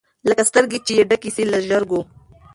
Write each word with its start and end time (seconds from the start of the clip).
لکه 0.29 0.43
سترګي 0.49 0.79
چي 0.85 0.93
یې 0.97 1.03
ډکي 1.09 1.31
سي 1.35 1.43
له 1.51 1.59
ژرګو 1.67 2.01